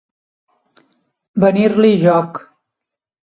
Venir-li 1.45 1.93
joc. 2.05 2.43